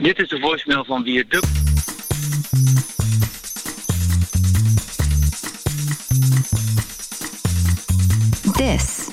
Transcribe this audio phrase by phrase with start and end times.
[0.00, 1.48] Dit is de voicemail van Viaduct.
[8.56, 9.10] This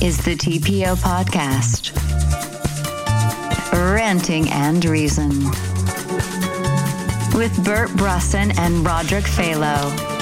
[0.00, 1.92] is the TPO podcast.
[3.72, 5.50] Ranting and Reason.
[7.34, 10.13] With Bert Brusson and Roderick Phalo.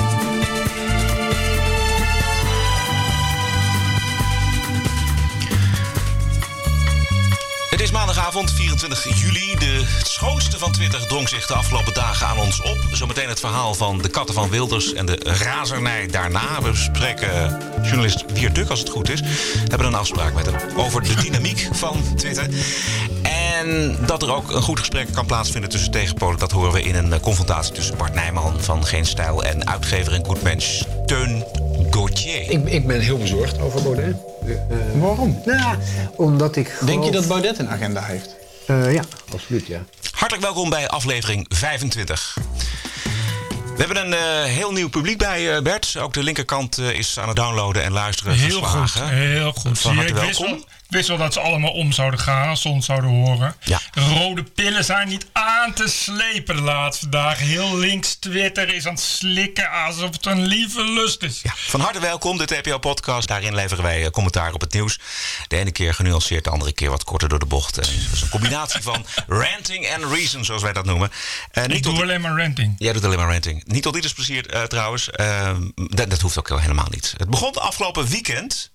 [8.32, 9.54] Maandagavond, 24 juli.
[9.58, 12.78] De schoonste van Twitter drong zich de afgelopen dagen aan ons op.
[12.92, 16.62] Zometeen het verhaal van de katten van Wilders en de razernij daarna.
[16.62, 19.20] We spreken journalist Wier als het goed is.
[19.20, 22.48] We hebben een afspraak met hem over de dynamiek van Twitter.
[23.22, 26.38] En dat er ook een goed gesprek kan plaatsvinden tussen tegenpolen...
[26.38, 29.44] dat horen we in een eh, confrontatie tussen Bart Nijman van Geen Stijl...
[29.44, 31.44] en uitgever en goedmens Teun
[31.94, 32.50] Gauthier.
[32.50, 34.16] Ik, ik ben heel bezorgd over Baudet.
[34.46, 34.56] Eh,
[35.00, 35.40] Waarom?
[35.44, 35.76] nou,
[36.16, 38.36] omdat ik Denk je dat Baudet een agenda heeft?
[38.66, 39.02] Eh, ja,
[39.32, 39.84] absoluut, ja.
[40.10, 42.36] Hartelijk welkom bij aflevering 25.
[43.76, 45.96] We hebben een eh, heel nieuw publiek bij eh, Bert.
[45.98, 49.08] Ook de linkerkant eh, is aan het downloaden en luisteren Heel goed, geslagen.
[49.16, 49.78] heel goed.
[49.78, 50.64] Van harte welkom.
[50.92, 53.54] Ik wist wel dat ze allemaal om zouden gaan als ze ons zouden horen.
[53.64, 53.80] Ja.
[53.92, 57.46] Rode pillen zijn niet aan te slepen de laatste dagen.
[57.46, 61.40] Heel links Twitter is aan het slikken alsof het een lieve lust is.
[61.42, 63.28] Ja, van harte welkom, de TPO-podcast.
[63.28, 64.98] Daarin leveren wij eh, commentaar op het nieuws.
[65.48, 67.78] De ene keer genuanceerd, de andere keer wat korter door de bocht.
[67.78, 71.10] En dat is een combinatie van ranting en reason, zoals wij dat noemen.
[71.50, 72.74] Eh, ik niet doe tot, alleen maar ranting.
[72.78, 73.64] jij doet alleen maar ranting.
[73.66, 75.08] Niet tot ieders plezier eh, trouwens.
[75.74, 77.14] Dat, dat hoeft ook helemaal niet.
[77.16, 78.71] Het begon afgelopen weekend.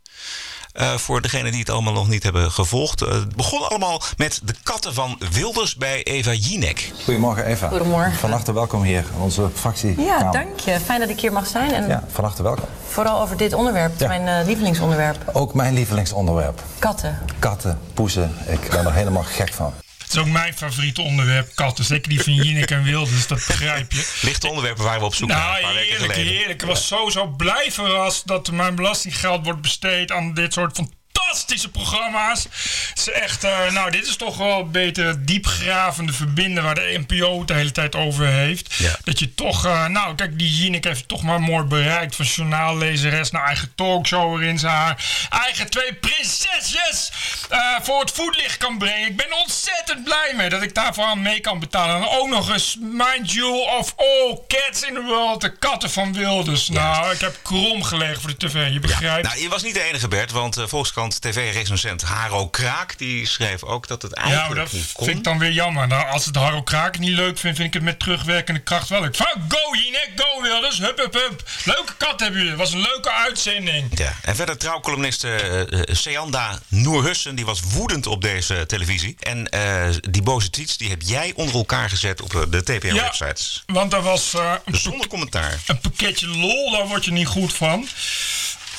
[0.78, 3.02] Eh, voor degenen die het allemaal nog niet hebben gevolgd.
[3.02, 6.92] Eh, het begon allemaal met de katten van Wilders bij Eva Jinek.
[7.04, 7.68] Goedemorgen Eva.
[7.68, 8.14] Goedemorgen.
[8.14, 10.02] Van harte welkom hier onze fractie.
[10.02, 10.80] Ja, dank je.
[10.86, 11.72] Fijn dat ik hier mag zijn.
[11.74, 12.66] En Ja, van harte welkom.
[12.88, 14.08] vooral over dit onderwerp, Ja.
[14.08, 15.18] mijn eh, lievelingsonderwerp.
[15.34, 16.62] Ook mijn lievelingsonderwerp.
[16.80, 17.20] Katten.
[17.40, 18.36] Katten, poezen.
[18.48, 19.74] Ik ben er helemaal gek van.
[20.08, 21.86] Het is ook mijn favoriete onderwerp, katten.
[21.86, 24.18] Zeker die van Jinek en Wilders, dat begrijp je.
[24.22, 26.62] Lichte onderwerpen waar we op zoek naar Nou, weken heerlijk, heerlijk.
[26.62, 30.80] Ik was zo blij verrast dat mijn belastinggeld wordt besteed aan dit soort
[31.18, 32.44] fantastische programma's.
[32.90, 37.40] Het is echt, eh, nou, dit is toch wel beter diepgravende verbinden waar de NPO
[37.40, 38.74] het de hele tijd over heeft.
[38.74, 38.98] Ja.
[39.04, 42.16] Dat je toch, eh, nou, kijk, die Jinek heeft toch maar mooi bereikt.
[42.16, 47.12] Van journaallezeres naar eigen talkshow waarin ze haar eigen twee prinsesjes
[47.50, 49.08] eh, voor het voetlicht kan brengen.
[49.08, 51.96] Ik ben ontzettend blij mee dat ik daarvoor aan mee kan betalen.
[51.96, 56.14] En ook nog eens, mind you, of all cats in the world, de katten van
[56.14, 56.70] Wilders.
[56.70, 59.28] Nou, ik heb krom gelegen voor de tv, je begrijpt.
[59.28, 60.66] Nou, je was niet de enige, Bert, want uh,
[61.10, 62.98] TV-recensent Haro Kraak...
[62.98, 65.06] die schreef ook dat het Ja, eigenlijk maar dat niet kon.
[65.06, 65.88] vind ik dan weer jammer.
[65.88, 69.02] Nou, als het Harro Kraak niet leuk vindt, vind ik het met terugwerkende kracht wel
[69.02, 69.16] leuk.
[69.16, 71.44] Van, go Jinek, go Wilders, hup hup hup.
[71.64, 73.98] Leuke kat hebben jullie, was een leuke uitzending.
[73.98, 77.36] Ja, en verder trouwcolumniste uh, Seanda Noorhussen...
[77.36, 79.16] die was woedend op deze televisie.
[79.20, 83.64] En uh, die boze tweets die heb jij onder elkaar gezet op de TPO-websites.
[83.66, 84.34] Ja, want er was...
[84.36, 85.60] Uh, zonder commentaar.
[85.68, 87.88] Een pakketje lol, daar word je niet goed van.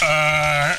[0.03, 0.71] Uh,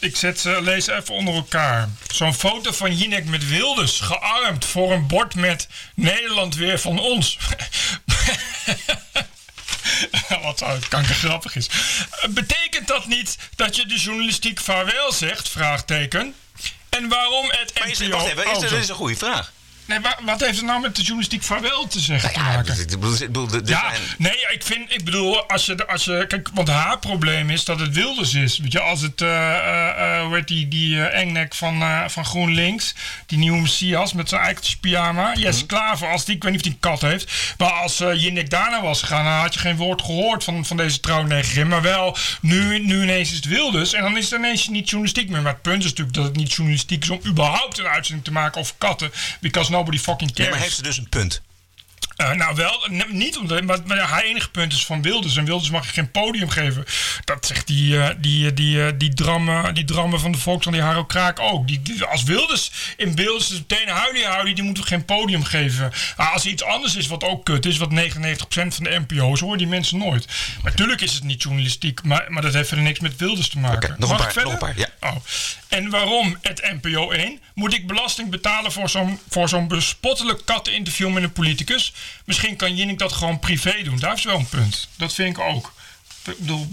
[0.00, 1.88] ik zet ze, lees even onder elkaar.
[2.12, 7.38] Zo'n foto van Jinek met Wilders, gearmd voor een bord met Nederland weer van ons.
[10.42, 11.68] Wat kanker grappig is.
[12.30, 15.48] Betekent dat niet dat je de journalistiek vaarwel zegt?
[15.48, 16.34] Vraagteken.
[16.88, 18.10] En waarom het maar is, NPO...
[18.10, 19.52] Wacht even, is, dat is een goede vraag.
[19.88, 22.82] Nee, wat heeft het nou met de journalistiek vaarwel te zeggen nou ja, te maken?
[22.82, 24.02] Ik bedoel, ik bedoel, ja, zijn...
[24.18, 27.80] nee, ik vind, ik bedoel, als je, als je, kijk, want haar probleem is dat
[27.80, 28.58] het Wilders is.
[28.58, 32.94] Weet je, als het, uh, uh, hoe heet die, die uh, engnek van, van GroenLinks,
[33.26, 35.68] die nieuwe Messias met zijn eikeltjes pyjama, Jesse mm.
[35.68, 38.82] Klaver, als die, ik weet niet of die een kat heeft, maar als Jinnik daarna
[38.82, 42.78] was gegaan, dan had je geen woord gehoord van, van deze trouwnegerin, maar wel, nu,
[42.78, 45.42] nu ineens is het Wilders en dan is het ineens niet journalistiek meer.
[45.42, 48.32] Maar het punt is natuurlijk dat het niet journalistiek is om überhaupt een uitzending te
[48.32, 50.38] maken over katten, because nobody fucking cares.
[50.38, 51.42] Nee, maar heeft ze dus een punt?
[52.22, 55.36] Uh, nou, wel, niet omdat, maar, maar haar enige punt is van Wilders.
[55.36, 56.84] En Wilders mag je geen podium geven.
[57.24, 60.86] Dat zegt die, uh, die, die, uh, die, drammen, die drammen van de Volkskrant, die
[60.86, 61.66] Haro Kraak ook.
[61.66, 65.44] Die, die, als Wilders in beeld is, meteen huilie houden, die moeten we geen podium
[65.44, 65.92] geven.
[66.16, 67.94] Maar als er iets anders is wat ook kut is, wat 99%
[68.48, 70.26] van de NPO's, hoor die mensen nooit.
[70.62, 73.58] Maar natuurlijk is het niet journalistiek, maar, maar dat heeft verder niks met Wilders te
[73.58, 73.76] maken.
[73.76, 74.88] Okay, nog, een paar, nog een paar, ja.
[75.00, 75.16] Oh.
[75.68, 77.40] En waarom het NPO 1?
[77.54, 81.92] Moet ik belasting betalen voor zo'n, voor zo'n bespottelijk katteninterview met een politicus?
[82.24, 83.98] Misschien kan Jinnik dat gewoon privé doen.
[83.98, 84.88] Daar is wel een punt.
[84.96, 85.72] Dat vind ik ook.
[86.24, 86.68] Ik bedoel,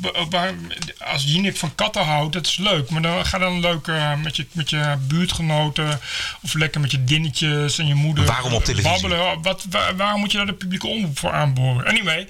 [0.97, 2.89] als Jinnik van katten houdt, dat is leuk.
[2.89, 5.99] Maar dan ga dan leuk uh, met, je, met je buurtgenoten
[6.41, 8.25] of lekker met je dinnetjes en je moeder.
[8.25, 8.91] Waarom op televisie?
[8.91, 9.41] Babbelen.
[9.41, 11.85] Wat, waar, waarom moet je daar de publieke omroep voor aanboren?
[11.87, 12.27] Anyway.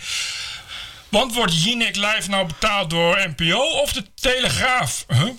[1.10, 5.06] Want wordt Jinek live nou betaald door NPO of de Telegraaf?
[5.08, 5.30] Huh?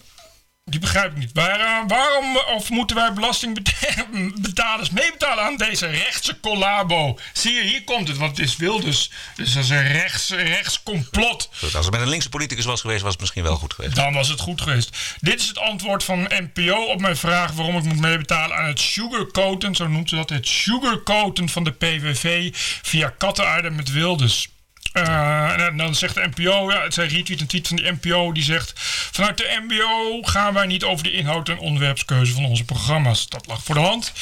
[0.71, 1.31] Die begrijp ik niet.
[1.33, 7.19] Waar, waarom eh, of moeten wij belastingbetalers meebetalen aan deze rechtse collabo?
[7.33, 9.11] Zie je, hier komt het, want het is Wilders.
[9.37, 11.49] Dus dat is een rechts, rechts complot.
[11.59, 13.95] Goed, Als het met een linkse politicus was geweest, was het misschien wel goed geweest.
[13.95, 14.97] Dan was het goed geweest.
[15.21, 18.81] Dit is het antwoord van NPO op mijn vraag waarom ik moet meebetalen aan het
[18.81, 22.51] sugarcoaten, zo noemt ze dat, het sugarcoaten van de PVV
[22.83, 24.49] via kattenaarden met Wilders.
[24.93, 28.33] Uh, en dan zegt de NPO, ja, het zijn retweet een tweet van de NPO,
[28.33, 28.73] die zegt:
[29.12, 33.29] Vanuit de NPO gaan wij niet over de inhoud en onderwerpskeuze van onze programma's.
[33.29, 34.12] Dat lag voor de hand.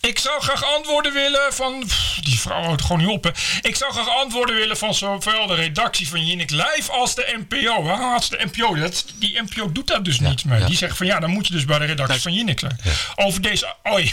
[0.00, 1.84] Ik zou graag antwoorden willen van.
[1.86, 3.24] Pff, die vrouw houdt gewoon niet op.
[3.24, 3.30] Hè.
[3.62, 7.82] Ik zou graag antwoorden willen van zowel de redactie van Jinek Live als de NPO.
[7.82, 8.74] Waarom had ze de NPO?
[8.74, 10.60] Dat, die NPO doet daar dus niet mee.
[10.60, 10.66] ja.
[10.66, 12.78] Die zegt van ja, dan moet je dus bij de redactie van Jinek zijn.
[13.16, 14.10] Over deze oh, ja,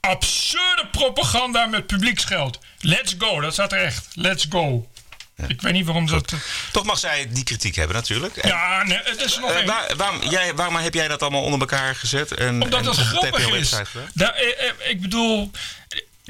[0.00, 2.58] absurde propaganda met publieksgeld.
[2.80, 4.08] Let's go, dat staat er echt.
[4.14, 4.88] Let's go.
[5.48, 6.32] Ik weet niet waarom dat.
[6.72, 8.36] Toch mag zij die kritiek hebben, natuurlijk.
[8.36, 11.42] En, Ja, nee, het is nog eh, waar- waarom, jij, waarom heb jij dat allemaal
[11.42, 12.34] onder elkaar gezet?
[12.34, 13.70] En, Omdat en dat grappig is.
[14.14, 15.50] Daar, eh, eh, ik bedoel,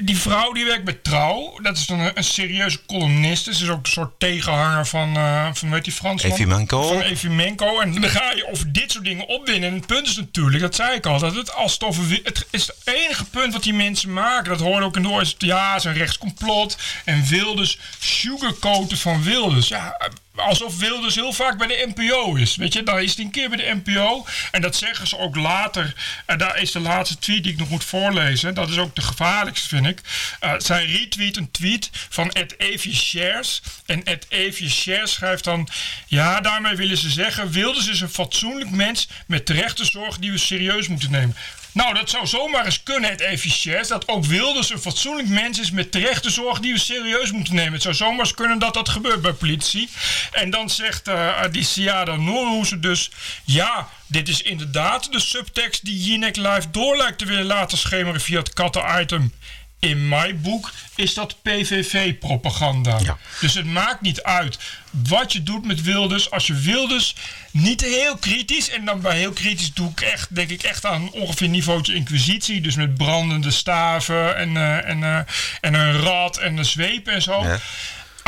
[0.03, 1.59] die vrouw die werkt bij Trouw.
[1.61, 3.43] Dat is dan een, een serieuze columnist.
[3.43, 6.31] Ze is ook een soort tegenhanger van, eh van weet die Fransman?
[6.31, 6.87] Evimenko.
[6.87, 7.79] Van Evimenko.
[7.79, 9.69] En dan ga je over dit soort dingen opwinnen.
[9.69, 12.19] En het punt is natuurlijk, dat zei ik al, dat het als het over...
[12.23, 14.49] Het is het enige punt wat die mensen maken.
[14.49, 15.21] Dat hoorde ook in de oor.
[15.21, 16.77] Is het, ja, het is een rechtscomplot.
[17.05, 19.67] En Wilders sugarcoaten van Wilders.
[19.67, 19.97] Ja,
[20.37, 22.55] alsof Wilders heel vaak bij de NPO is.
[22.55, 24.25] Weet je, dan is hij een keer bij de NPO.
[24.51, 25.93] En dat zeggen ze ook later.
[26.25, 28.53] En daar is de laatste tweet die ik nog moet voorlezen.
[28.53, 30.01] Dat is ook de gevaarlijkste, vind ik.
[30.39, 32.55] Eh, zij retweet een tweet van Ed
[32.93, 33.61] Shares.
[33.85, 34.27] En Ed
[34.69, 35.69] Shares schrijft dan...
[36.05, 37.51] Ja, daarmee willen ze zeggen...
[37.51, 41.35] Wilders is een fatsoenlijk mens met terechte zorg die we serieus moeten nemen.
[41.77, 43.87] Nou, dat zou zomaar eens kunnen, het efficiënt.
[43.87, 47.73] Dat ook Wilders een fatsoenlijk mens is met terechte zorg die we serieus moeten nemen.
[47.73, 49.89] Het zou zomaar eens kunnen dat dat gebeurt bij politie.
[50.31, 53.11] En dan zegt eh die Siada Noorhoeze dus...
[53.43, 58.21] Ja, dit is inderdaad de subtekst die Jinek Live door lijkt te willen laten schemeren
[58.21, 59.33] via het katten-item.
[59.79, 62.99] In mijn boek is dat PVV-propaganda.
[63.03, 63.17] Ja.
[63.39, 64.59] Dus het maakt niet uit
[64.91, 66.31] wat je doet met Wilders.
[66.31, 67.15] Als je Wilders
[67.51, 71.11] niet heel kritisch, en dan bij heel kritisch doe ik echt, denk ik echt aan
[71.11, 72.61] ongeveer niveautje inquisitie.
[72.61, 75.19] Dus met brandende staven en, eh, en, eh,
[75.61, 77.43] en een rad en een zweep en zo.
[77.43, 77.59] Ja.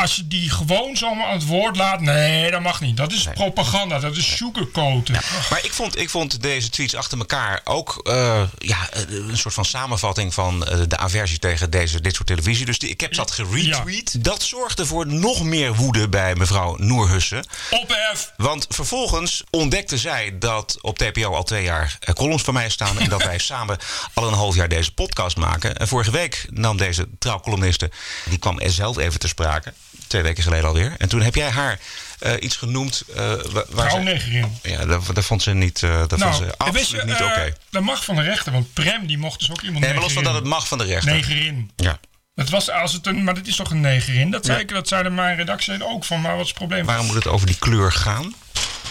[0.00, 2.96] Als je die gewoon zomaar aan het woord laat, nee, dat mag niet.
[2.96, 5.14] Dat is propaganda, dat is sugarcoaten.
[5.50, 9.64] Maar ik vond, ik vond deze tweets achter elkaar ook eh, ja, een soort van
[9.64, 12.66] samenvatting van eh, de aversie tegen deze, dit soort televisie.
[12.66, 14.24] Dus die, ik heb dat geretweet.
[14.24, 17.44] Dat zorgde voor nog meer woede bij mevrouw Noerhussen.
[17.70, 18.32] Ophef!
[18.36, 22.98] Want vervolgens ontdekte zij dat op TPO al twee jaar eh, columns van mij staan.
[22.98, 23.78] En dat wij samen
[24.14, 25.76] al een half jaar deze podcast maken.
[25.76, 27.90] En vorige week nam deze trouwcolumniste,
[28.24, 29.72] die kwam er zelf even te sprake.
[30.10, 30.94] Twee weken geleden alweer.
[30.98, 31.78] En toen heb jij haar
[32.18, 33.02] eh, iets genoemd.
[33.52, 36.88] wa- waar ze, ja, dat, dat vond ze niet, eh, dat vond ze en absoluut
[36.88, 37.52] je, niet oké.
[37.70, 40.12] Dat mag van de rechter, want Prem die mocht dus ook iemand Nee, maar los
[40.12, 41.12] van dat het mag van de rechter.
[41.12, 41.70] Negerin.
[41.76, 41.98] Ja.
[42.34, 44.30] Dat was als het een, maar dat is toch een negerin?
[44.30, 46.84] Dat, zei ik, dat zeiden mijn redactie ook van, maar wat is het probleem?
[46.84, 48.34] Waarom moet het over die kleur gaan?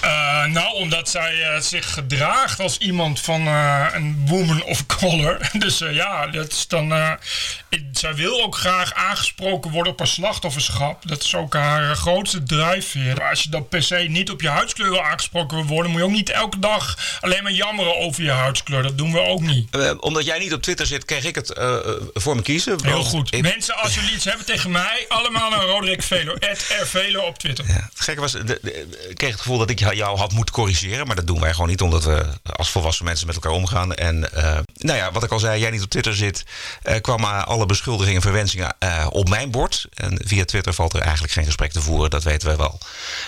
[0.02, 5.38] Eh, nou, omdat zij eh, zich gedraagt als iemand van eh, een woman of color.
[5.60, 6.94] Dus ja, dat is dan.
[7.70, 11.08] ik- zij wil ook graag aangesproken worden op haar slachtofferschap.
[11.08, 13.16] Dat is ook haar grootste drijfveer.
[13.18, 16.00] Maar als je dan per se niet op je huidskleur wil aangesproken wil worden, moet
[16.02, 18.84] je ook niet elke dag alleen maar jammeren over je huidskleur.
[18.84, 19.78] Dat doen we ook niet.
[20.00, 21.54] Omdat jij niet op Twitter zit, kreeg ik het
[22.14, 22.84] voor me kiezen.
[22.86, 23.34] Heel goed.
[23.34, 26.36] ik- Mensen, als jullie iets hebben tegen mij, allemaal naar Roderick Velo.
[26.84, 27.66] Velo op Twitter.
[27.68, 30.32] Ja, het gekke was, de, de- ik kreeg het gevoel dat ik jou- jou had
[30.32, 31.08] moeten corrigeren.
[31.08, 33.96] Maar dat doen wij gewoon niet, omdat we als volwassen mensen met elkaar omgaan.
[33.96, 36.46] En eh, nou ja, wat ik al zei, jij niet op Twitter zit,
[36.82, 39.86] eh, kwamen alle beschuldigingen en verwensingen eh, op mijn bord.
[39.94, 42.80] En via Twitter valt er eigenlijk geen gesprek te voeren, dat weten wij wel.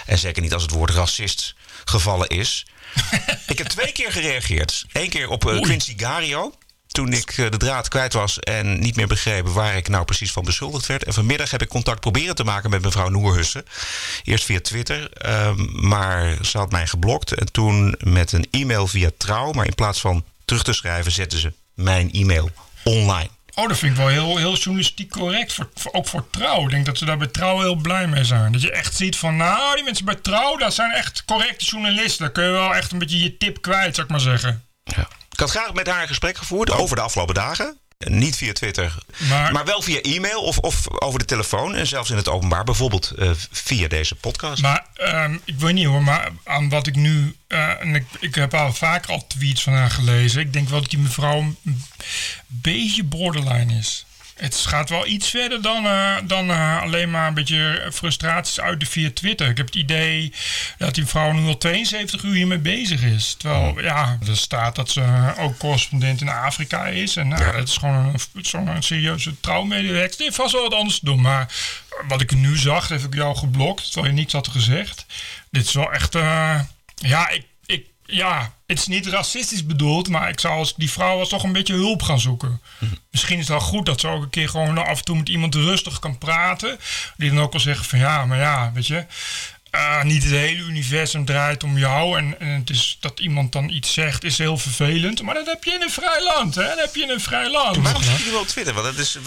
[0.05, 2.65] En zeker niet als het woord racist gevallen is.
[3.47, 4.85] ik heb twee keer gereageerd.
[4.91, 6.53] Eén keer op eh, Quincy Gario.
[6.91, 10.31] Toen ik eh, de draad kwijt was en niet meer begreep waar ik nou precies
[10.31, 11.03] van beschuldigd werd.
[11.03, 13.65] En vanmiddag heb ik contact proberen te maken met mevrouw Noerhussen.
[14.23, 17.31] Eerst via Twitter, ehm, maar ze had mij geblokt.
[17.31, 19.51] En toen met een e-mail via Trouw.
[19.51, 22.49] Maar in plaats van terug te schrijven, zetten ze mijn e-mail
[22.83, 23.29] online.
[23.55, 25.53] Oh, dat vind ik wel heel, heel journalistiek correct.
[25.53, 26.63] Voor, voor- ook voor trouw.
[26.63, 28.51] Ik denk dat ze daar bij trouw heel blij mee zijn.
[28.51, 32.19] Dat je echt ziet van, nou, die mensen bij trouw, dat zijn echt correcte journalisten.
[32.25, 34.63] Daar kun je wel echt een beetje je tip kwijt, zou ik maar zeggen.
[34.83, 35.07] Ja.
[35.41, 37.77] Ik had graag met haar een gesprek gevoerd over de afgelopen dagen.
[37.97, 38.97] Niet via Twitter,
[39.29, 41.75] Maar- maar, wel via e-mail of, of over de telefoon.
[41.75, 44.61] En zelfs in het openbaar, bijvoorbeeld eh, via deze podcast.
[44.61, 47.35] Maar ehm, ik weet niet hoor, maar aan wat ik nu.
[47.47, 50.41] eh, en ik, ik heb al vaker al tweets van haar gelezen.
[50.41, 51.83] Ik denk wel dat die mevrouw een
[52.47, 54.05] beetje borderline is.
[54.41, 58.87] Het gaat wel iets verder dan, eh, dan eh, alleen maar een beetje frustraties uit
[58.87, 59.49] via Twitter.
[59.49, 60.33] Ik heb het idee
[60.77, 63.35] dat die vrouw nu al 72 uur hiermee bezig is.
[63.37, 67.15] Terwijl, ja, er staat dat ze ook correspondent in Afrika is.
[67.15, 67.95] En nou, dat is gewoon
[68.33, 70.17] een, zo'n serieuze trouwmedewerker.
[70.17, 71.21] Die heeft vast wel wat anders te doen.
[71.21, 71.53] Maar
[72.07, 73.91] wat ik nu zag, heb ik jou geblokt.
[73.91, 75.05] Terwijl je niets had gezegd.
[75.49, 76.15] Dit is wel echt...
[76.15, 76.59] eh,
[76.95, 77.45] ja, ik,
[78.11, 81.51] ja, het is niet racistisch bedoeld, maar ik zou als die vrouw was toch een
[81.51, 82.61] beetje hulp gaan zoeken.
[83.11, 85.29] Misschien is het wel goed dat ze ook een keer gewoon af en toe met
[85.29, 86.79] iemand rustig kan praten.
[87.17, 89.05] Die dan ook wel zeggen van ja, maar ja, weet je.
[89.71, 92.17] eh, niet het hele universum draait om jou.
[92.17, 95.21] En, en het is dat iemand dan iets zegt, is heel vervelend.
[95.21, 96.63] Maar dat heb je in een vrij land, hè?
[96.67, 97.77] Dat heb je in een vrij land.
[97.77, 98.73] Waarom zit je wel op Twitter?
[98.73, 99.17] Want dat is,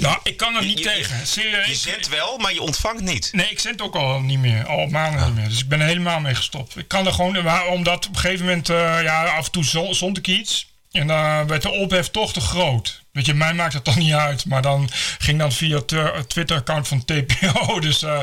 [0.00, 1.26] Nou, ik kan er niet Je- tegen.
[1.26, 1.66] Serieus.
[1.66, 3.28] je zendt wel, maar je ontvangt niet.
[3.32, 4.66] Nee, ik zend ook al niet meer.
[4.66, 5.48] Al maanden niet meer.
[5.48, 6.76] Dus ik ben er helemaal mee gestopt.
[6.76, 7.48] Ik kan er gewoon...
[7.68, 8.68] Omdat op een gegeven moment...
[8.68, 10.68] eh, ja, af en toe zo- zond ik iets.
[10.90, 13.02] En dan werd de ophef toch te groot.
[13.12, 14.44] Weet je, mij maakt het dan niet uit.
[14.46, 17.80] Maar dan ging dat via het eh, Twitter-account van TPO.
[17.80, 18.20] Dus eh,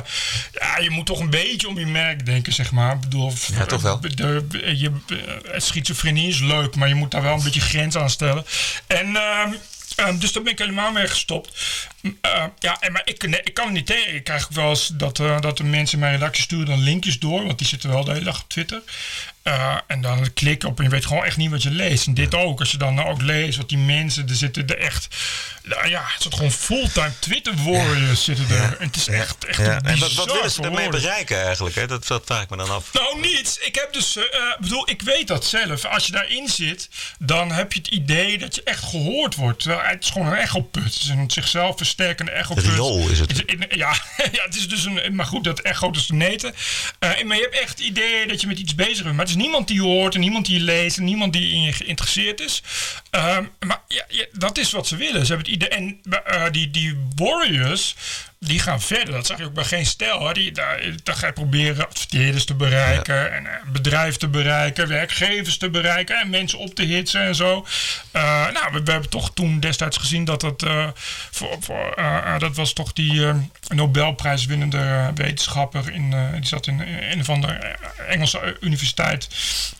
[0.60, 2.94] ja, je moet toch een beetje om je merk denken, zeg maar.
[2.96, 4.00] Ik bedoel, Ja, toch wel.
[4.02, 4.46] de,
[4.78, 4.92] je,
[5.58, 8.46] schizofrenie is leuk, maar je moet daar wel een beetje grens aan stellen.
[8.88, 9.52] En ehm,
[9.98, 11.52] ehm, dus daar ben ik helemaal mee gestopt.
[12.22, 14.16] Eh, ja, en, maar ik, ik kan het niet tegen.
[14.16, 17.20] Ik krijg wel eens dat, eh, dat de mensen in mijn redactie sturen dan linkjes
[17.20, 18.82] door, want die zitten wel de hele dag op Twitter.
[19.48, 22.08] Eh, en dan klik op en je weet gewoon echt niet wat je leest.
[22.08, 22.60] En dit ook.
[22.60, 25.08] Als je dan ook leest wat die mensen, er zitten er echt,
[25.64, 28.78] nou ja, het zijn gewoon fulltime Twitter warriors zitten er.
[28.80, 29.82] En het is echt, echt Ja.
[29.82, 30.92] En wat, wat willen ze woorden.
[30.92, 31.76] bereiken eigenlijk?
[31.76, 31.88] Hè?
[31.88, 32.94] Dat, dat vraag ik me dan af.
[32.94, 33.58] Nou, niets.
[33.58, 34.24] Ik heb dus, eh,
[34.60, 35.86] bedoel, ik weet dat zelf.
[35.86, 36.90] Als je daarin zit,
[37.20, 39.60] dan heb je het idee dat je echt gehoord wordt.
[39.60, 40.84] Terwijl het is gewoon een echoput.
[40.84, 42.66] Het is een zichzelf versterkende echoput.
[42.66, 43.40] Riool is het.
[43.46, 43.94] in- ja,
[44.32, 46.54] ja, het is dus een, maar goed, dat echo is te neten.
[47.00, 49.16] Maar je hebt echt het idee dat je met iets bezig bent.
[49.16, 51.54] Maar het is niemand die je hoort en niemand die je leest en niemand die
[51.54, 52.64] in je geïnteresseerd is.
[53.10, 55.26] Ehm, maar ja, dat is wat ze willen.
[55.26, 55.70] Ze hebben het idee.
[55.70, 57.96] En eh, die, die Warriors,
[58.40, 59.14] die gaan verder.
[59.14, 60.28] Dat zag je ook bij geen stijl.
[60.28, 60.34] Hè.
[60.34, 63.34] Die, daar, daar ga je proberen adverteerders te bereiken.
[63.34, 64.88] En eh, bedrijven te bereiken.
[64.88, 66.20] Werkgevers te bereiken.
[66.20, 67.66] En mensen op te hitsen en zo.
[68.12, 68.22] Eh,
[68.54, 70.64] nou, we, we hebben toch toen destijds gezien dat dat...
[70.64, 70.88] eh,
[71.32, 71.96] voor, voor,
[72.38, 73.26] dat was toch die
[73.68, 75.92] Nobelprijswinnende wetenschapper.
[75.92, 79.28] In, die zat in een andere eh, Engelse universiteit.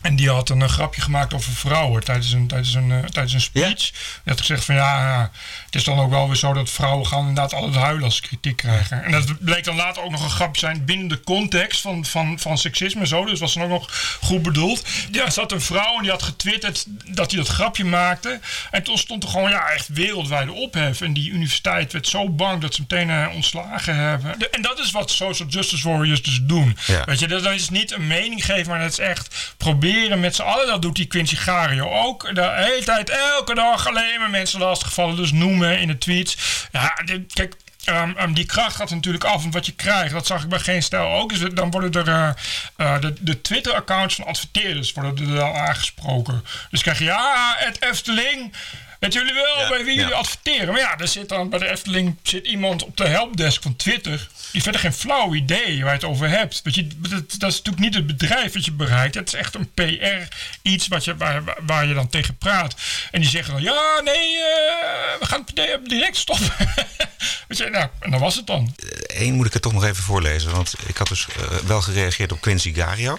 [0.00, 3.90] En die had een grapje gemaakt over vrouwen tijdens een, tijdens een, tijdens een speech.
[3.90, 5.30] Die had gezegd van ja, ja,
[5.64, 8.22] het is dan ook wel weer zo dat vrouwen gaan inderdaad altijd huilen als ze
[8.54, 9.04] kritiek krijgen.
[9.04, 12.38] En dat bleek dan later ook nog een grapje zijn binnen de context van, van,
[12.38, 13.24] van seksisme en zo.
[13.24, 14.86] Dus was dan ook nog goed bedoeld.
[15.10, 18.40] Ja, er zat een vrouw en die had getwitterd dat hij dat grapje maakte.
[18.70, 21.00] En toen stond er gewoon ja, echt wereldwijde ophef.
[21.00, 24.38] En die universiteit werd zo bang dat ze meteen eh, ontslagen hebben.
[24.38, 26.76] De- en dat is wat social justice warriors dus doen.
[26.86, 27.04] Ja.
[27.04, 30.34] Weet je, dat dat is niet een mening geven, maar dat is echt proberen met
[30.34, 30.66] z'n allen.
[30.66, 32.34] Dat doet die Quincy Gario ook.
[32.34, 35.16] De hele tijd, elke dag alleen maar mensen lastigvallen.
[35.16, 36.36] Dus noemen in de tweets.
[36.72, 37.54] Ja, dit- kijk.
[37.84, 40.12] Ehm, ehm, die kracht gaat natuurlijk af van wat je krijgt.
[40.12, 41.38] Dat zag ik bij geen stijl ook.
[41.38, 42.30] Dus dan worden er eh,
[42.76, 46.44] eh, de, de Twitter-accounts van adverteerders worden er dan aangesproken.
[46.70, 48.52] Dus krijg je ja, het Efteling.
[48.98, 50.68] Weet jullie wel Ja, bij wie jullie adverteren?
[50.68, 54.28] Maar ja, er zit dan bij de Efteling zit iemand op de helpdesk van Twitter.
[54.52, 56.60] Die verder geen flauw idee waar je het over hebt.
[56.64, 59.14] Weet je, dat, dat is natuurlijk niet het bedrijf wat je bereikt.
[59.14, 62.74] Het is echt een PR, iets wat je, waar, waar je dan tegen praat.
[63.10, 66.50] En die zeggen dan, ja, nee, eh, we gaan het di- direct stoppen.
[67.48, 68.74] Weet je, nou, en dan was het dan.
[69.06, 70.50] Eén moet ik het toch nog even voorlezen.
[70.50, 73.18] Want ik had dus eh, wel gereageerd op Quincy Gario.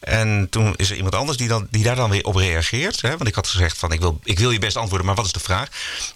[0.00, 3.00] En toen is er iemand anders die, dan, die daar dan weer op reageert.
[3.00, 3.10] Hè?
[3.16, 5.32] Want ik had gezegd van ik wil, ik wil je best antwoorden, maar wat is
[5.32, 5.68] de vraag?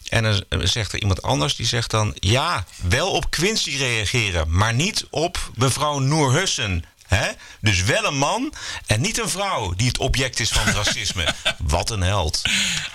[0.08, 2.14] En dan eh, zegt er iemand anders die zegt dan...
[2.14, 6.84] ja, wel op Quincy reageren, maar niet op mevrouw Noor Hussen.
[7.14, 7.28] Hè?
[7.60, 8.52] Dus wel een man
[8.86, 11.24] en niet een vrouw die het object is van racisme.
[11.58, 12.42] Wat een held.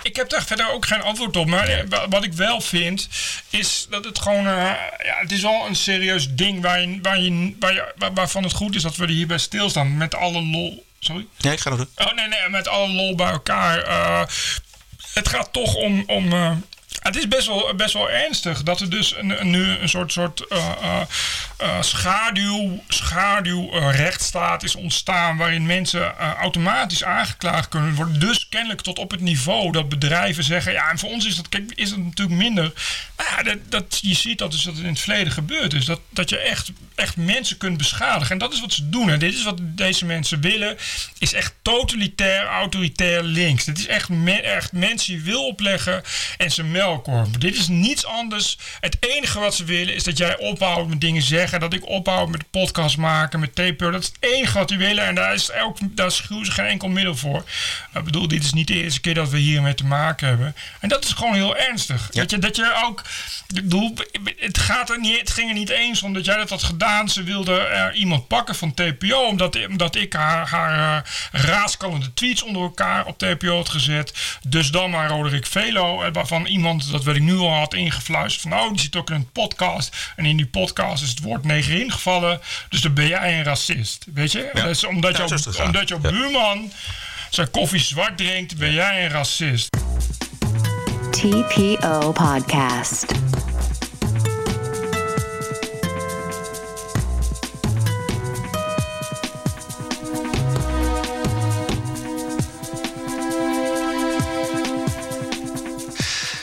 [0.02, 1.46] Ik heb daar verder ook geen antwoord op.
[1.46, 3.08] Maar eh, wa- wat ik wel vind,
[3.50, 4.46] is dat het gewoon...
[4.46, 4.54] eh,
[5.04, 8.42] ja, het is wel een serieus ding waar je, waar je, waar je, waar- waarvan
[8.42, 9.96] het goed is dat we er hierbij stilstaan.
[9.96, 10.84] Met alle lol...
[11.00, 11.26] Sorry?
[11.38, 11.88] Nee, ik ga nog doen.
[11.96, 13.78] Oh nee, nee, met alle lol bij elkaar.
[13.82, 14.22] eh,
[15.12, 16.04] het gaat toch om.
[16.06, 16.32] om
[17.06, 20.12] het is best wel, best wel ernstig dat er dus een, een- nu een soort,
[20.12, 21.00] soort eh,
[21.80, 25.36] schaduw, schaduw eh, rechtsstaat is ontstaan.
[25.36, 28.20] waarin mensen automatisch aangeklaagd kunnen worden.
[28.20, 30.72] Dus kennelijk tot op het niveau dat bedrijven zeggen.
[30.72, 32.72] Ja, en voor ons is dat, is natuurlijk minder.
[33.44, 35.84] Dat, dat, je ziet dat, dus dat het in het verleden gebeurd is.
[35.84, 38.30] Dat, dat je echt, echt mensen kunt beschadigen.
[38.32, 39.10] En dat is wat ze doen.
[39.10, 40.76] En dit is wat deze mensen willen.
[41.18, 43.64] Is echt totalitair, autoritair links.
[43.64, 44.08] Dit is echt,
[44.42, 46.02] echt mensen die wil opleggen
[46.36, 46.62] en ze
[47.38, 48.58] Dit is niets anders.
[48.80, 52.28] Het enige wat ze willen is dat jij ophoudt met dingen zeggen dat ik ophoud
[52.28, 53.90] met podcast maken, met TPO.
[53.90, 55.04] Dat is het enige wat die willen.
[55.04, 57.44] En daar, is ook, daar schuwen ze geen enkel middel voor.
[57.94, 60.54] Ik bedoel, dit is niet de eerste keer dat we hiermee te maken hebben.
[60.80, 62.08] En dat is gewoon heel ernstig.
[62.10, 63.02] Dat, je, dat je ook.
[63.48, 63.94] Ik bedoel,
[64.36, 67.08] het, gaat er niet, het ging er niet eens om dat jij dat had gedaan.
[67.08, 69.26] Ze wilde er iemand pakken van TPO.
[69.26, 74.12] Omdat, omdat ik haar, haar uh, raaskallende tweets onder elkaar op TPO had gezet.
[74.48, 76.02] Dus dan maar Roderick Velo.
[76.02, 78.42] eh, Waarvan iemand, dat weet ik nu al, had ingefluisterd.
[78.42, 79.96] Van nou, die zit ook in een podcast.
[80.16, 82.40] En in die podcast is het woord neger ingevallen.
[82.68, 84.06] Dus dan ben jij een racist.
[84.14, 84.50] Weet je?
[84.54, 84.62] Ja.
[84.62, 86.72] Dus omdat, Ja, omdat jouw buurman
[87.30, 89.76] zijn koffie zwart drinkt, ben jij een racist.
[91.10, 93.06] TPO Podcast.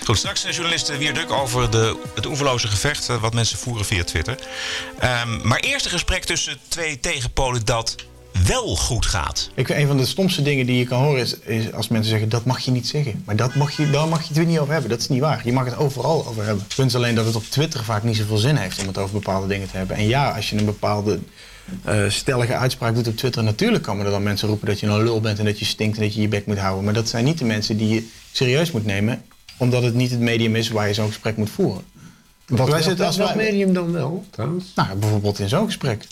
[0.05, 3.85] Goed, straks eh, journalist Wier Duk over de, het oeverloze gevecht eh, wat mensen voeren
[3.85, 4.37] via Twitter.
[4.99, 7.95] Ehm, maar eerst een gesprek tussen twee tegenpolen dat
[8.45, 9.49] wel goed gaat.
[9.55, 12.29] Ik een van de stomste dingen die je kan horen is, is als mensen zeggen
[12.29, 13.21] dat mag je niet zeggen.
[13.25, 14.89] Maar dat mag je, daar mag je het weer niet over hebben.
[14.89, 15.41] Dat is niet waar.
[15.43, 16.63] Je mag het overal over hebben.
[16.63, 18.97] Het punt is alleen dat het op Twitter vaak niet zoveel zin heeft om het
[18.97, 19.95] over bepaalde dingen te hebben.
[19.95, 21.19] En ja, als je een bepaalde
[21.83, 25.03] eh, stellige uitspraak doet op Twitter, natuurlijk komen er dan mensen roepen dat je een
[25.03, 26.83] lul bent en dat je stinkt en dat je je bek moet houden.
[26.83, 29.23] Maar dat zijn niet de mensen die je serieus moet nemen,
[29.63, 31.83] omdat het niet het medium is waar je zo'n gesprek moet voeren.
[32.47, 34.71] Wat, Wij zitten als wij- medium dan wel, trouwens?
[34.75, 36.07] Nou, bijvoorbeeld in zo'n gesprek.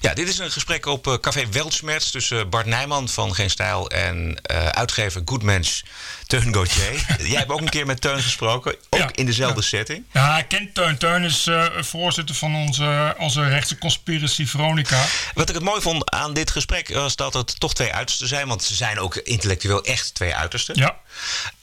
[0.00, 3.90] Ja, dit is een gesprek op eh, Café Weltschmerz tussen Bart Nijman van Geen Stijl
[3.90, 5.84] en eh, uitgever Goodmens
[6.26, 7.06] Teun Gauthier.
[7.28, 9.66] Jij hebt ook een keer met Teun gesproken, ook Ja, in dezelfde ja.
[9.66, 10.04] setting.
[10.12, 10.98] Ja, ik ken Teun.
[10.98, 15.04] Teun is eh, voorzitter van onze, onze rechtse conspiracy Veronica.
[15.34, 18.48] Wat ik het mooi vond aan dit gesprek was dat het toch twee uitersten zijn.
[18.48, 20.74] Want ze zijn ook intellectueel echt twee uitersten.
[20.76, 20.96] Ja.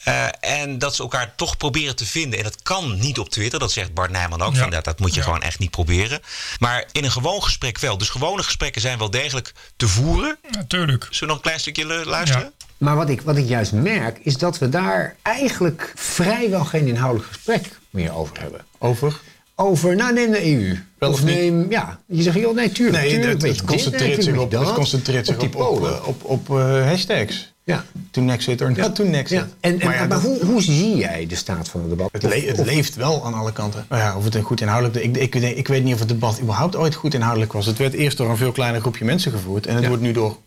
[0.04, 2.38] Eh, en dat ze elkaar toch proberen te vinden.
[2.40, 3.60] En dat kan niet op Twitter.
[3.60, 4.54] Dat zegt Bart Nijman ook.
[4.54, 4.60] Ja.
[4.60, 6.22] Van, dat, dat moet je gewoon echt niet proberen.
[6.60, 7.98] Maar in een gewoon gesprek wel.
[7.98, 10.38] Dus gewone gesprekken zijn wel degelijk te voeren.
[10.52, 11.04] Natuurlijk.
[11.04, 12.44] Zullen we nog een klein stukje lu- luisteren?
[12.58, 12.66] Ja.
[12.78, 17.32] Maar wat ik, wat ik juist merk, is dat we daar eigenlijk vrijwel geen inhoudelijk
[17.34, 18.66] gesprek meer over hebben.
[18.78, 19.20] Over?
[19.56, 20.78] Over, nou neem de EU.
[20.98, 21.36] Wel of of niet?
[21.36, 23.04] neem, ja, je zegt, joh, nee, tuurlijk.
[23.04, 24.74] Nee, tuurlijk, het, dit, concentreert zich op, tuurlijk het dat.
[24.74, 26.06] concentreert zich op op, die op, Polen.
[26.06, 27.54] op, op, op, eh, hashtags.
[27.66, 27.84] Ja.
[28.12, 29.38] Toen Nexit or not toen Nexit.
[29.38, 29.48] Ja.
[29.60, 32.10] En, en, Maar ja, maar dat- hoe, hoe zie jij de staat van het debat?
[32.12, 33.86] Het, le- het leeft wel aan alle kanten.
[33.90, 35.06] Maar ja, of het een goed inhoudelijk...
[35.06, 37.66] Ik, ik, ik, weet niet of het debat überhaupt ooit goed inhoudelijk was.
[37.66, 39.66] Het werd eerst door een veel kleiner groepje mensen gevoerd.
[39.68, 39.88] En het Ja.
[39.90, 40.38] wordt nu door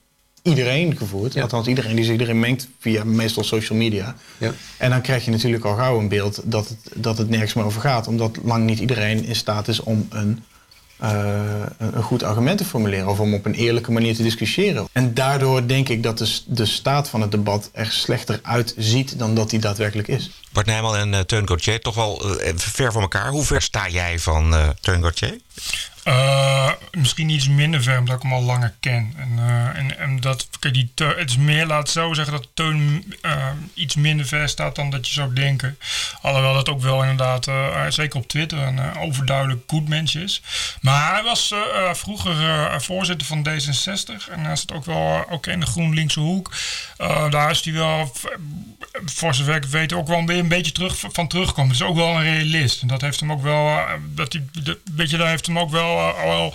[0.42, 1.32] iedereen gevoerd.
[1.32, 1.42] Ja.
[1.42, 4.14] Althans, iedereen die zich erin mengt via meestal social media.
[4.38, 4.52] Ja.
[4.76, 7.64] En dan krijg je natuurlijk al gauw een beeld dat het, dat het nergens meer
[7.64, 8.06] over gaat.
[8.06, 10.42] Omdat lang niet iedereen in staat is om een,
[10.98, 11.40] eh,
[11.78, 13.08] een goed argument te formuleren.
[13.08, 14.88] Of om op een eerlijke manier te discussiëren.
[14.92, 19.34] En daardoor denk ik dat de, de staat van het debat er slechter uitziet dan
[19.34, 20.30] dat die daadwerkelijk is.
[20.52, 23.28] Bart Nijman en eh, Teun Gauthier, toch wel eh, ver van elkaar.
[23.28, 25.38] Hoe ver sta jij van Teun Gauthier?
[26.04, 29.14] Eh, misschien iets minder ver, omdat ik hem al langer ken.
[29.16, 33.94] En, eh, en, dat, die het is meer, laat zo zeggen, dat Teun eh, iets
[33.94, 35.78] minder ver staat dan dat je zou denken.
[36.22, 37.48] Alhoewel dat ook wel inderdaad,
[37.94, 40.42] zeker op Twitter, een overduidelijk goed mens is.
[40.80, 41.54] Maar hij was
[41.92, 42.36] vroeger
[42.82, 46.52] voorzitter van D66 en hij zit ook wel ook in de GroenLinkse hoek.
[47.30, 48.12] Daar is hij wel,
[49.04, 51.70] voor zover ik weet, ook wel weer een beetje terug, van terugkomen.
[51.70, 52.82] Het is ook wel een realist.
[52.82, 53.78] En dat heeft hem ook wel,
[54.14, 56.54] dat hij, de, weet je, daar heeft hem ook wel, oh, well,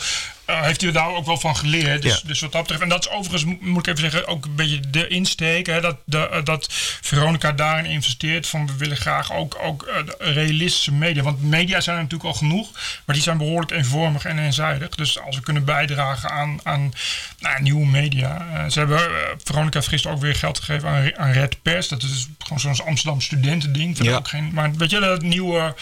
[0.61, 2.01] heeft hij daar ook wel van geleerd.
[2.01, 2.27] Dus, Ja.
[2.27, 2.81] dus wat dat betreft.
[2.83, 5.65] En dat is overigens, mo- moet ik even zeggen, ook een beetje de insteek.
[5.65, 6.67] Hè, dat, de, eh, dat
[7.01, 8.47] Veronica daarin investeert.
[8.47, 11.23] Van we willen graag ook, ook eh, realistische media.
[11.23, 12.71] Want media zijn er natuurlijk al genoeg.
[13.05, 14.89] Maar die zijn behoorlijk eenvormig en eenzijdig.
[14.89, 16.93] Dus als we kunnen bijdragen aan, aan
[17.39, 18.47] nou, nieuwe media.
[18.53, 19.05] eh, ze hebben, eh,
[19.43, 21.87] Veronica heeft gisteren ook weer geld gegeven aan, aan Red Pers.
[21.87, 23.97] Dat is gewoon zo'n Amsterdam studentending.
[24.03, 24.15] Ja.
[24.15, 25.75] ook geen, maar weet je, dat nieuwe,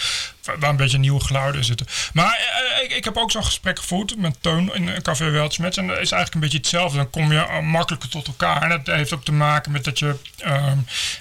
[0.60, 1.88] waar een beetje nieuwe geluiden zitten.
[2.14, 2.40] Maar
[2.78, 5.78] eh, ik, ik heb ook zo'n gesprek gevoerd met Teun in een Café Weltschmerz.
[5.78, 6.98] En dat is eigenlijk een beetje hetzelfde.
[6.98, 8.62] Dan kom je eh, makkelijker tot elkaar.
[8.62, 10.16] En dat heeft ook te maken met dat je...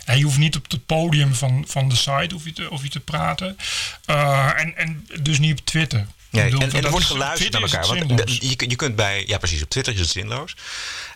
[0.07, 2.83] ja, je hoeft niet op het podium van, van de site hoef je te, hoef
[2.83, 3.59] je te praten.
[4.05, 6.07] Eh, en, en dus niet op Twitter.
[6.31, 8.07] Nee, en, er wordt is- geluisterd naar elkaar.
[8.07, 10.57] Want je, je kunt bij, ja precies, op Twitter is het zinloos.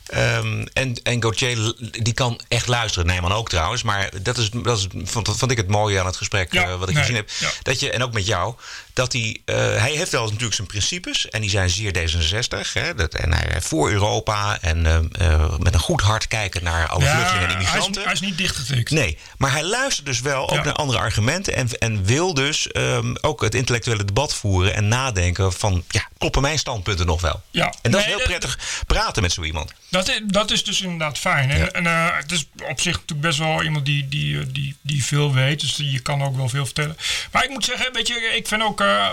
[0.06, 3.06] Ehm, en, en Gauthier, die kan echt luisteren.
[3.06, 3.82] Nijman ook trouwens.
[3.82, 6.78] Maar dat is, dat is vond, vond ik het mooie aan het gesprek Ja, eh,
[6.78, 7.30] wat ik nee, gezien heb.
[7.38, 7.50] ja.
[7.62, 8.54] Dat je, en ook met jou,
[8.92, 11.28] dat hij, eh, hij heeft wel natuurlijk zijn principes.
[11.28, 12.72] En die zijn zeer D66.
[12.72, 14.58] Hè, dat, en hij voor Europa.
[14.60, 18.02] En eh, met een goed hart kijken naar alle vluchtelingen en hij is, immigranten.
[18.02, 18.90] hij is niet dichtgetikt.
[18.90, 21.54] Nee, maar hij luistert dus wel ook naar andere argumenten.
[21.54, 24.74] En, en wil dus ehm, ook het intellectuele debat voeren.
[24.74, 27.42] En nadenken van, ja, kloppen mijn standpunten nog wel?
[27.50, 27.74] Ja.
[27.82, 29.72] En dat Nee, is heel prettig praten met zo iemand.
[29.94, 31.50] Dat is, dat is dus inderdaad fijn.
[31.50, 31.68] En, Ja.
[31.68, 35.04] en eh, het is op zich natuurlijk best wel iemand die, die, eh, die, die
[35.04, 35.60] veel weet.
[35.60, 36.96] Dus je kan ook wel veel vertellen.
[37.32, 39.08] Maar ik moet zeggen, weet je, ik vind ook eh,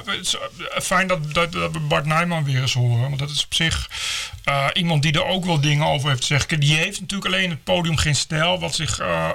[0.81, 3.01] fijn dat, dat, dat we Bart Nijman weer eens horen.
[3.01, 3.89] Want dat is op zich
[4.43, 6.59] eh, iemand die er ook wel dingen over heeft te zeggen.
[6.59, 8.59] Die heeft natuurlijk alleen het podium geen stijl.
[8.59, 9.29] Wat zich, eh,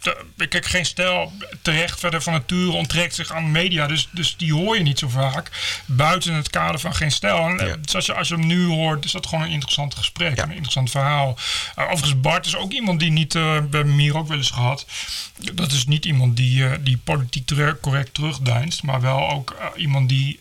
[0.00, 3.86] te- kijk, geen stijl terecht verder van nature onttrekt zich aan media.
[3.86, 5.50] Dus, dus die hoor je niet zo vaak.
[5.86, 7.38] Buiten het kader van geen stijl.
[7.38, 7.76] En, Ja.
[7.76, 10.36] dus als je, als je hem nu hoort, is dat gewoon een interessant gesprek.
[10.36, 10.42] Ja.
[10.42, 11.38] Een interessant verhaal.
[11.78, 13.32] Uh, overigens, Bart is ook iemand die niet,
[13.70, 14.86] bij Mier ook wel eens gehad.
[15.52, 18.82] Dat is niet iemand die, die politiek correct terugdeinst.
[18.82, 20.38] Maar wel ook iemand die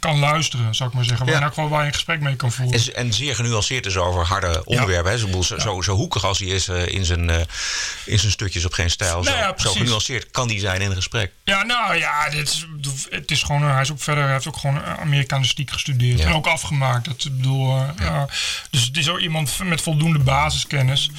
[0.00, 1.26] kan luisteren, zou ik maar zeggen.
[1.26, 1.40] Waar Ja.
[1.40, 2.74] elk geval waar je een gesprek mee kan voeren.
[2.92, 5.10] En, zeer genuanceerd is over harde onderwerpen.
[5.12, 5.18] Hè?
[5.18, 7.40] Zo, zo, zo, hoekig als hij is eh, in, zijn, eh,
[8.04, 9.24] in zijn stukjes op geen stijl.
[9.24, 11.32] Zo, Nou ja, zo genuanceerd kan die zijn in een gesprek.
[11.44, 12.66] Ja, nou ja, dit is,
[13.10, 16.46] het is gewoon, hij is ook verder, hij heeft ook gewoon Amerikanistiek gestudeerd en ook
[16.46, 17.04] afgemaakt.
[17.04, 18.28] Dat, bedoel, eh, ja.
[18.70, 21.10] dus het is ook iemand met voldoende basiskennis.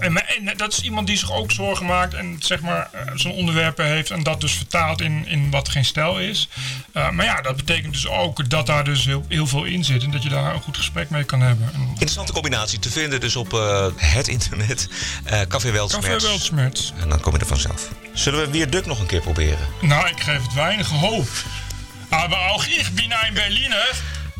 [0.00, 0.22] En,
[0.56, 4.22] dat is iemand die zich ook zorgen maakt en zeg maar zijn onderwerpen heeft en
[4.22, 6.48] dat dus vertaalt in, in wat geen stijl is.
[6.92, 10.10] Maar ja, dat betekent dus ook dat daar dus heel, heel veel in zit en
[10.10, 11.70] dat je daar een goed gesprek mee kan hebben.
[11.74, 14.88] En, Interessante combinatie te vinden dus op eh, het internet.
[15.24, 16.24] eh Café Weltsmerts.
[16.48, 17.02] Café.
[17.02, 17.88] En dan kom je er vanzelf.
[18.14, 19.68] Zullen we weer Duk nog een keer proberen?
[19.80, 21.28] Nou, ik geef het weinig hoop.
[22.08, 23.90] Aber auch ich bin ein Berliner.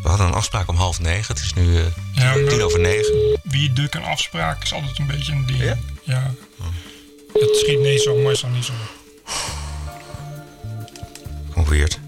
[0.03, 1.35] We hadden een afspraak om half negen.
[1.35, 3.39] Het is nu eh, Ja, tien, maar- over negen.
[3.43, 5.63] wie duk een afspraak is altijd een beetje een ding.
[5.63, 5.77] Ja?
[6.03, 6.35] Ja.
[7.33, 8.73] Het schiet niet zo, meestal niet zo.
[11.47, 11.99] Geprobeerd.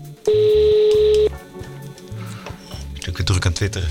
[2.94, 3.88] Natuurlijk druk aan twitteren.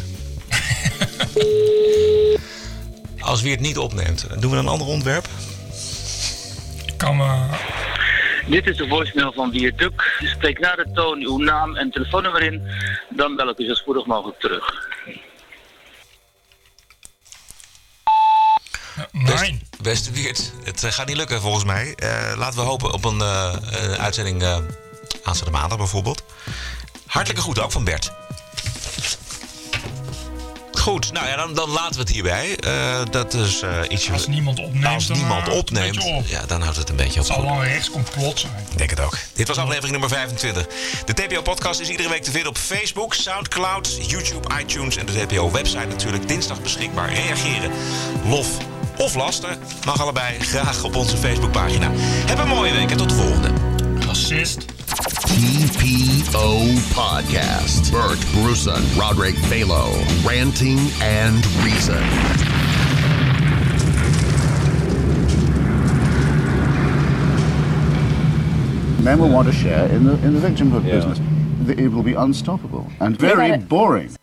[3.29, 5.27] Als wie het niet opneemt, doen we een ander onderwerp?
[6.85, 7.45] Ik kan me...
[8.47, 10.03] Dit is de voicemail van Viaduct.
[10.19, 12.61] Spreek na de toon uw naam en telefoonnummer in.
[13.09, 14.87] Dan bel ik u zo spoedig mogelijk terug.
[19.11, 19.61] Mijn.
[19.81, 21.93] Beste Wiert, het eh, gaat niet lukken volgens mij.
[21.95, 24.57] Eh, laten we hopen op een, eh, een uitzending eh
[25.23, 26.23] aanstaande maandag bijvoorbeeld.
[27.05, 28.11] Hartelijke groeten ook van Bert.
[30.79, 32.55] Goed, nou ja, dan, dan laten we het hierbij.
[32.57, 34.11] Eh, dat is eh ietsje...
[34.11, 36.27] Als niemand opneemt, Als dan niemand een opneemt, op.
[36.27, 37.25] ja, dan houdt het een beetje op.
[37.27, 38.53] Het zal wel een rechtscomplot zijn.
[38.71, 39.17] Ik denk het ook.
[39.33, 40.65] Dit was aflevering nummer 25.
[41.05, 45.85] De TPO-podcast is iedere week te vinden op Facebook, Soundcloud, YouTube, iTunes en de TPO-website
[45.87, 46.27] natuurlijk.
[46.27, 47.13] Dinsdag beschikbaar.
[47.13, 47.71] Reageren,
[48.25, 48.47] lof
[48.97, 51.89] of laster mag allebei graag op onze Facebookpagina.
[52.25, 53.51] Heb een mooie week en tot de volgende.
[54.05, 54.65] Racist.
[55.29, 57.91] TPO Podcast.
[57.91, 59.93] Bert Bruson, Roderick Balo,
[60.25, 61.99] Ranting and Reason.
[69.03, 71.19] Men will want to share in the in the victimhood business.
[71.79, 74.18] It will be unstoppable and very boring.